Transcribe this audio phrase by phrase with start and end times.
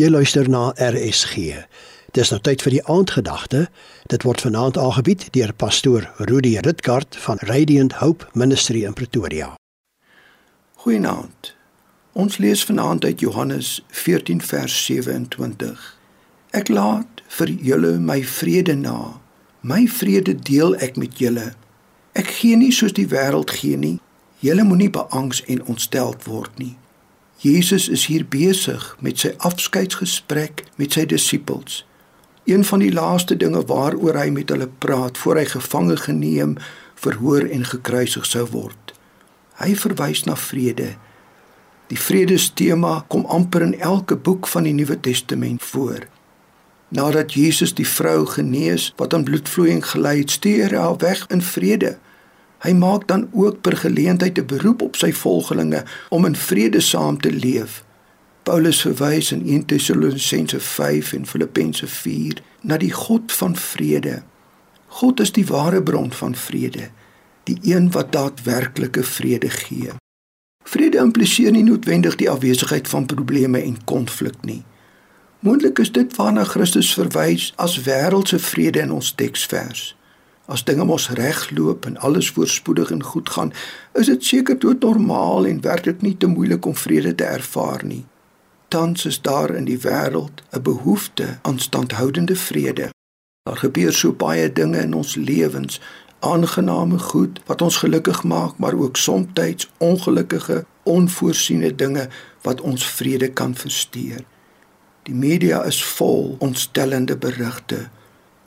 [0.00, 1.52] Jy luister na RSG.
[2.16, 3.66] Dis nou tyd vir die aandgedagte.
[4.08, 9.50] Dit word vanaand aangebied deur pastoor Rudy Ritgard van Radiant Hope Ministry in Pretoria.
[10.80, 11.52] Goeienaand.
[12.16, 15.84] Ons lees vanaand uit Johannes 14 vers 27.
[16.56, 19.20] Ek laat vir julle my vrede na.
[19.60, 21.50] My vrede deel ek met julle.
[22.16, 23.98] Ek gee nie soos die wêreld gee nie.
[24.40, 26.78] Julle moenie beangs en ontsteld word nie.
[27.42, 31.80] Jesus is hier besig met sy afskeidsgesprek met sy disippels.
[32.46, 36.52] Een van die laaste dinge waaroor hy met hulle praat voor hy gevange geneem,
[37.02, 38.94] verhoor en gekruisig sou word.
[39.58, 40.92] Hy verwys na vrede.
[41.90, 46.06] Die vredestema kom amper in elke boek van die Nuwe Testament voor.
[46.94, 51.42] Nadat Jesus die vrou genees wat aan bloedvloeiing gely het, stuur hy haar weg in
[51.42, 51.96] vrede.
[52.62, 57.20] Hy maak dan ook per geleentheid 'n beroep op sy volgelinge om in vrede saam
[57.20, 57.84] te leef.
[58.42, 64.22] Paulus verwys in 1 Tessalonisense 5 en Filippense 4 na die God van vrede.
[64.86, 66.90] God is die ware bron van vrede,
[67.42, 69.90] die een wat daadwerklike vrede gee.
[70.64, 74.64] Vrede impliseer nie noodwendig die afwesigheid van probleme en konflik nie.
[75.38, 79.96] Moontlik is dit waarna Christus verwys as wêreldse vrede in ons teksvers.
[80.46, 83.52] As dinge mos regloop en alles voorspoedig en goed gaan,
[83.92, 88.04] is dit seker doodnormaal en werklik nie te moeilik om vrede te ervaar nie.
[88.68, 92.90] Tans is daar in die wêreld 'n behoefte aan standhoudende vrede.
[93.42, 95.80] Daar gebeur so baie dinge in ons lewens,
[96.18, 102.08] aangename goed wat ons gelukkig maak, maar ook soms ongelukkige, onvoorsiene dinge
[102.42, 104.24] wat ons vrede kan versteur.
[105.02, 107.88] Die media is vol ontstellende berigte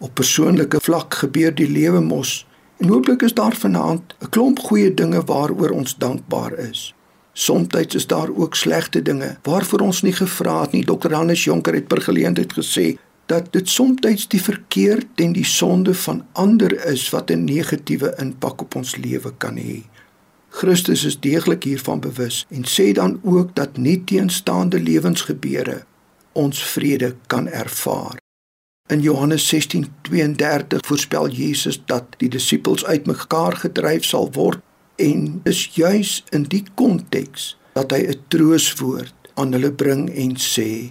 [0.00, 2.46] Op persoonlike vlak gebeur die lewe mos
[2.80, 6.94] en hooplik is daar vanaand 'n klomp goeie dinge waaroor ons dankbaar is.
[7.32, 10.84] Somstyds is daar ook slegte dinge waarvoor ons nie gevra het nie.
[10.84, 11.12] Dr.
[11.12, 16.24] Hannes Jonker het per geleentheid gesê dat dit somstyds die verkeerd en die sonde van
[16.32, 19.82] ander is wat 'n negatiewe impak op ons lewe kan hê.
[20.48, 25.84] Christus is deeglik hiervan bewus en sê dan ook dat nie teenstaande lewensgebeure
[26.32, 28.19] ons vrede kan ervaar.
[28.90, 34.58] In Johannes 16:32 voorspel Jesus dat die disippels uitmekaar gedryf sal word
[34.96, 40.90] en is juis in die konteks dat hy 'n trooswoord aan hulle bring en sê: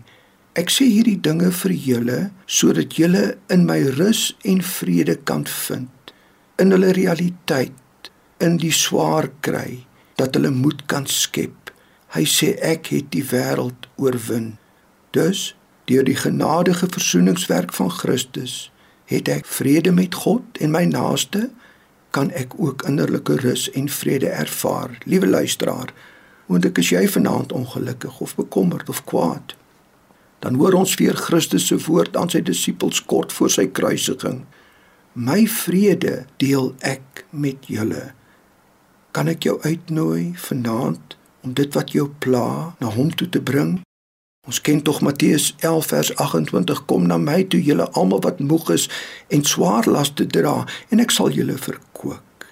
[0.56, 6.16] Ek sê hierdie dinge vir julle sodat julle in my rus en vrede kan vind
[6.56, 9.84] in hulle realiteit in die swaar kry
[10.16, 11.76] dat hulle moed kan skep.
[12.16, 14.56] Hy sê ek het die wêreld oorwin.
[15.12, 15.59] Dus
[15.90, 18.72] Deur die genadige versoeningswerk van Christus
[19.10, 21.48] het ek vrede met God en my naaste
[22.14, 24.98] kan ek ook innerlike rus en vrede ervaar.
[25.10, 25.94] Liewe luisteraar,
[26.46, 29.56] want ek is jy vanaand ongelukkig of bekommerd of kwaad.
[30.46, 34.44] Dan hoor ons weer Christus se woord aan sy disippels kort voor sy kruisiging.
[35.18, 38.12] My vrede deel ek met julle.
[39.12, 43.80] Kan ek jou uitnooi vanaand om dit wat jou pla na hom toe te bring?
[44.50, 48.72] Ons ken tog Matteus 11 vers 28 kom na my toe julle almal wat moeg
[48.74, 48.88] is
[49.28, 52.48] en swaar las te dra en ek sal julle verkoop.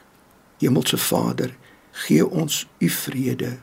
[0.61, 1.55] Hemelse Vader,
[2.05, 3.55] gee ons u vrede.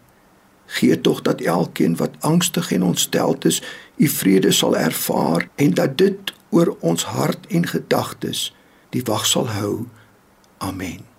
[0.80, 3.62] Gee tog dat elkeen wat angstig en ontsteld is,
[4.02, 8.48] u vrede sal ervaar en dat dit oor ons hart en gedagtes
[8.90, 9.74] die wag sal hou.
[10.58, 11.13] Amen.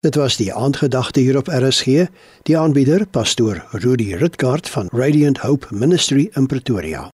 [0.00, 2.06] Dit was die aandgedagte hier op RSG,
[2.42, 7.10] die aanbieder pastoor Rudy Rutgard van Radiant Hope Ministry in Pretoria.